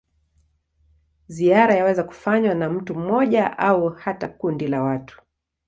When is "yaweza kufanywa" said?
1.75-2.55